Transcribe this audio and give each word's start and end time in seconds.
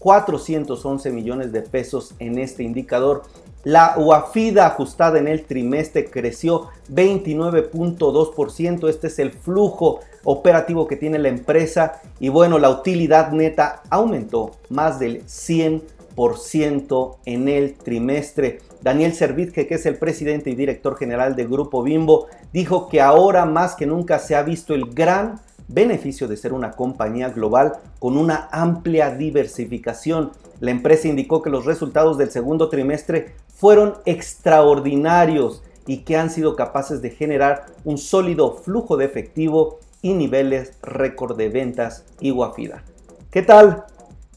86.411 0.00 1.12
millones 1.12 1.52
de 1.52 1.62
pesos 1.62 2.14
en 2.18 2.38
este 2.38 2.62
indicador. 2.62 3.22
La 3.64 3.94
UAFIDA 3.98 4.66
ajustada 4.66 5.18
en 5.18 5.26
el 5.26 5.44
trimestre 5.44 6.04
creció 6.08 6.68
29.2%. 6.92 8.88
Este 8.88 9.08
es 9.08 9.18
el 9.18 9.32
flujo 9.32 10.00
operativo 10.24 10.86
que 10.86 10.96
tiene 10.96 11.18
la 11.18 11.28
empresa. 11.28 12.00
Y 12.20 12.28
bueno, 12.28 12.58
la 12.58 12.70
utilidad 12.70 13.32
neta 13.32 13.82
aumentó 13.90 14.52
más 14.68 15.00
del 15.00 15.24
100% 15.26 17.16
en 17.24 17.48
el 17.48 17.74
trimestre. 17.74 18.60
Daniel 18.80 19.12
Servitje, 19.12 19.66
que 19.66 19.74
es 19.74 19.86
el 19.86 19.96
presidente 19.96 20.50
y 20.50 20.54
director 20.54 20.96
general 20.96 21.34
del 21.34 21.48
Grupo 21.48 21.82
Bimbo, 21.82 22.28
dijo 22.52 22.88
que 22.88 23.00
ahora 23.00 23.44
más 23.44 23.74
que 23.74 23.86
nunca 23.86 24.20
se 24.20 24.36
ha 24.36 24.42
visto 24.42 24.72
el 24.72 24.94
gran 24.94 25.40
beneficio 25.68 26.26
de 26.26 26.36
ser 26.36 26.52
una 26.52 26.72
compañía 26.72 27.28
global 27.28 27.74
con 27.98 28.16
una 28.16 28.48
amplia 28.50 29.14
diversificación. 29.14 30.32
La 30.60 30.70
empresa 30.70 31.08
indicó 31.08 31.42
que 31.42 31.50
los 31.50 31.66
resultados 31.66 32.18
del 32.18 32.30
segundo 32.30 32.68
trimestre 32.68 33.34
fueron 33.54 33.94
extraordinarios 34.06 35.62
y 35.86 35.98
que 35.98 36.16
han 36.16 36.30
sido 36.30 36.56
capaces 36.56 37.00
de 37.02 37.10
generar 37.10 37.66
un 37.84 37.98
sólido 37.98 38.54
flujo 38.56 38.96
de 38.96 39.04
efectivo 39.04 39.78
y 40.02 40.14
niveles 40.14 40.72
récord 40.82 41.36
de 41.36 41.48
ventas 41.48 42.04
y 42.20 42.30
guafida. 42.30 42.82
¿Qué 43.30 43.42
tal? 43.42 43.84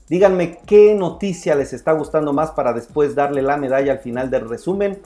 Díganme 0.10 0.60
qué 0.66 0.94
noticia 0.96 1.56
les 1.56 1.72
está 1.72 1.94
gustando 1.94 2.34
más 2.34 2.52
para 2.52 2.74
después 2.74 3.16
darle 3.16 3.42
la 3.42 3.58
medalla 3.58 3.94
al 3.94 4.00
final 4.00 4.30
del 4.30 4.50
resumen. 4.50 5.00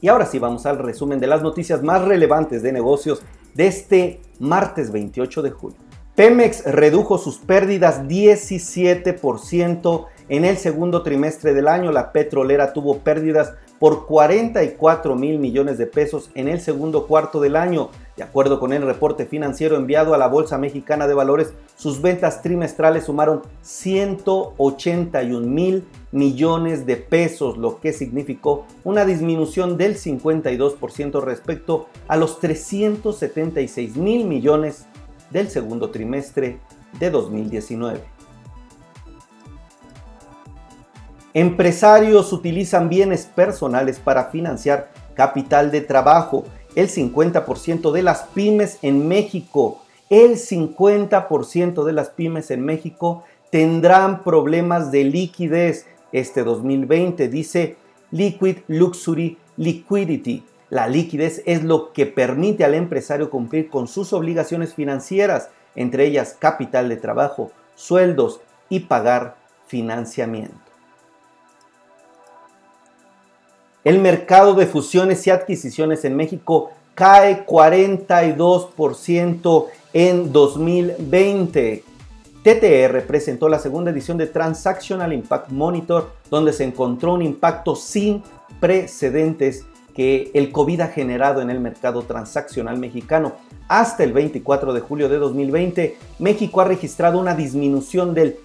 Y 0.00 0.08
ahora 0.08 0.26
sí 0.26 0.38
vamos 0.38 0.64
al 0.66 0.78
resumen 0.78 1.20
de 1.20 1.26
las 1.26 1.42
noticias 1.42 1.82
más 1.82 2.02
relevantes 2.02 2.62
de 2.62 2.72
negocios 2.72 3.22
de 3.56 3.66
este 3.66 4.20
martes 4.38 4.92
28 4.92 5.42
de 5.42 5.50
julio. 5.50 5.78
Pemex 6.14 6.64
redujo 6.64 7.18
sus 7.18 7.38
pérdidas 7.38 8.04
17% 8.04 10.06
en 10.28 10.44
el 10.44 10.56
segundo 10.56 11.02
trimestre 11.02 11.54
del 11.54 11.68
año. 11.68 11.92
La 11.92 12.12
petrolera 12.12 12.72
tuvo 12.72 12.98
pérdidas 12.98 13.52
por 13.78 14.06
44 14.06 15.14
mil 15.16 15.38
millones 15.38 15.78
de 15.78 15.86
pesos 15.86 16.30
en 16.34 16.48
el 16.48 16.60
segundo 16.60 17.06
cuarto 17.06 17.40
del 17.40 17.56
año. 17.56 17.90
De 18.16 18.22
acuerdo 18.22 18.58
con 18.58 18.72
el 18.72 18.82
reporte 18.82 19.26
financiero 19.26 19.76
enviado 19.76 20.14
a 20.14 20.18
la 20.18 20.28
Bolsa 20.28 20.56
Mexicana 20.56 21.06
de 21.06 21.14
Valores, 21.14 21.52
sus 21.76 22.00
ventas 22.00 22.40
trimestrales 22.40 23.04
sumaron 23.04 23.42
181 23.60 25.46
mil 25.46 25.84
millones 26.12 26.86
de 26.86 26.96
pesos, 26.96 27.58
lo 27.58 27.78
que 27.80 27.92
significó 27.92 28.64
una 28.84 29.04
disminución 29.04 29.76
del 29.76 29.96
52% 29.96 31.22
respecto 31.22 31.88
a 32.08 32.16
los 32.16 32.40
376 32.40 33.96
mil 33.96 34.24
millones 34.24 34.86
del 35.30 35.50
segundo 35.50 35.90
trimestre 35.90 36.58
de 36.98 37.10
2019. 37.10 38.15
Empresarios 41.36 42.32
utilizan 42.32 42.88
bienes 42.88 43.26
personales 43.26 43.98
para 43.98 44.30
financiar 44.30 44.88
capital 45.12 45.70
de 45.70 45.82
trabajo. 45.82 46.46
El 46.74 46.88
50% 46.88 47.92
de 47.92 48.02
las 48.02 48.22
pymes 48.22 48.78
en 48.80 49.06
México, 49.06 49.82
el 50.08 50.38
50% 50.38 51.84
de 51.84 51.92
las 51.92 52.08
pymes 52.08 52.50
en 52.50 52.64
México 52.64 53.22
tendrán 53.50 54.22
problemas 54.22 54.90
de 54.90 55.04
liquidez 55.04 55.84
este 56.10 56.42
2020, 56.42 57.28
dice 57.28 57.76
Liquid 58.10 58.60
Luxury 58.68 59.36
Liquidity. 59.58 60.42
La 60.70 60.88
liquidez 60.88 61.42
es 61.44 61.62
lo 61.62 61.92
que 61.92 62.06
permite 62.06 62.64
al 62.64 62.72
empresario 62.72 63.28
cumplir 63.28 63.68
con 63.68 63.88
sus 63.88 64.14
obligaciones 64.14 64.72
financieras, 64.72 65.50
entre 65.74 66.06
ellas 66.06 66.34
capital 66.38 66.88
de 66.88 66.96
trabajo, 66.96 67.52
sueldos 67.74 68.40
y 68.70 68.80
pagar 68.80 69.36
financiamiento. 69.66 70.65
El 73.86 74.00
mercado 74.00 74.54
de 74.54 74.66
fusiones 74.66 75.24
y 75.28 75.30
adquisiciones 75.30 76.04
en 76.04 76.16
México 76.16 76.72
cae 76.96 77.46
42% 77.46 79.66
en 79.92 80.32
2020. 80.32 81.84
TTR 82.42 83.06
presentó 83.06 83.48
la 83.48 83.60
segunda 83.60 83.92
edición 83.92 84.18
de 84.18 84.26
Transactional 84.26 85.12
Impact 85.12 85.52
Monitor, 85.52 86.10
donde 86.32 86.52
se 86.52 86.64
encontró 86.64 87.14
un 87.14 87.22
impacto 87.22 87.76
sin 87.76 88.24
precedentes 88.58 89.64
que 89.94 90.32
el 90.34 90.50
COVID 90.50 90.80
ha 90.80 90.88
generado 90.88 91.40
en 91.40 91.50
el 91.50 91.60
mercado 91.60 92.02
transaccional 92.02 92.78
mexicano. 92.78 93.34
Hasta 93.68 94.02
el 94.02 94.12
24 94.12 94.72
de 94.72 94.80
julio 94.80 95.08
de 95.08 95.18
2020, 95.18 95.96
México 96.18 96.60
ha 96.60 96.64
registrado 96.64 97.20
una 97.20 97.36
disminución 97.36 98.14
del 98.14 98.36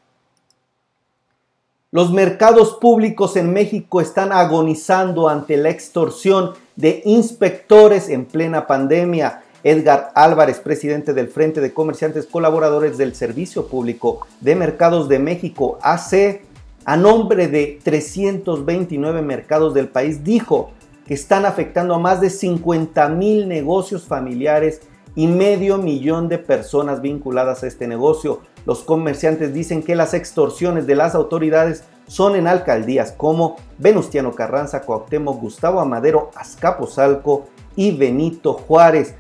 Los 1.91 2.13
mercados 2.13 2.79
públicos 2.81 3.37
en 3.37 3.53
México 3.53 4.01
están 4.01 4.33
agonizando 4.33 5.29
ante 5.29 5.57
la 5.57 5.71
extorsión 5.71 6.55
de 6.75 7.03
inspectores 7.05 8.09
en 8.09 8.25
plena 8.25 8.67
pandemia. 8.67 9.45
Edgar 9.65 10.13
Álvarez, 10.15 10.61
presidente 10.61 11.15
del 11.15 11.29
Frente 11.29 11.63
de 11.63 11.73
Comerciantes 11.73 12.27
Colaboradores 12.27 12.99
del 12.99 13.15
Servicio 13.15 13.67
Público 13.67 14.27
de 14.43 14.55
Mercados 14.55 15.09
de 15.09 15.19
México, 15.19 15.79
AC, 15.81 16.43
a 16.85 16.99
nombre 16.99 17.49
de 17.49 17.81
329 17.83 19.23
mercados 19.23 19.73
del 19.73 19.89
país, 19.89 20.23
dijo 20.23 20.71
que 21.07 21.15
están 21.15 21.47
afectando 21.47 21.95
a 21.95 21.99
más 21.99 22.21
de 22.21 22.29
50 22.29 23.09
mil 23.09 23.49
negocios 23.49 24.05
familiares 24.05 24.83
y 25.15 25.29
medio 25.29 25.79
millón 25.79 26.29
de 26.29 26.37
personas 26.37 27.01
vinculadas 27.01 27.63
a 27.63 27.67
este 27.67 27.89
negocio. 27.89 28.41
Los 28.67 28.83
comerciantes 28.83 29.55
dicen 29.55 29.83
que 29.83 29.97
las 29.97 30.13
extorsiones 30.13 30.87
de 30.87 30.97
las 30.97 31.15
autoridades 31.15 31.85
son 32.07 32.37
en 32.37 32.49
alcaldías 32.49 33.13
como 33.13 33.57
Venustiano 33.79 34.33
Carranza, 34.33 34.83
Cuauhtémoc, 34.83 35.41
Gustavo 35.41 35.81
Amadero, 35.81 36.31
Azcapotzalco 36.35 37.47
y 37.77 37.97
Benito 37.97 38.53
Juárez, 38.53 39.15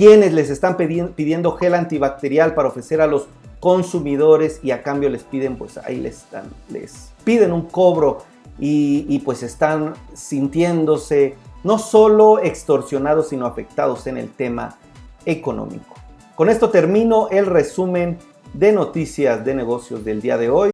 quienes 0.00 0.32
les 0.32 0.48
están 0.48 0.78
pidiendo 0.78 1.52
gel 1.58 1.74
antibacterial 1.74 2.54
para 2.54 2.68
ofrecer 2.68 3.02
a 3.02 3.06
los 3.06 3.26
consumidores 3.60 4.58
y 4.62 4.70
a 4.70 4.82
cambio 4.82 5.10
les 5.10 5.24
piden, 5.24 5.58
pues 5.58 5.76
ahí 5.76 5.96
les, 5.96 6.24
les 6.70 7.12
piden 7.22 7.52
un 7.52 7.66
cobro 7.66 8.22
y 8.58 9.18
pues 9.26 9.42
están 9.42 9.92
sintiéndose 10.14 11.34
no 11.64 11.78
solo 11.78 12.38
extorsionados, 12.38 13.28
sino 13.28 13.44
afectados 13.44 14.06
en 14.06 14.16
el 14.16 14.30
tema 14.30 14.78
económico. 15.26 15.94
Con 16.34 16.48
esto 16.48 16.70
termino 16.70 17.28
el 17.30 17.44
resumen 17.44 18.16
de 18.54 18.72
noticias 18.72 19.44
de 19.44 19.54
negocios 19.54 20.02
del 20.02 20.22
día 20.22 20.38
de 20.38 20.48
hoy. 20.48 20.68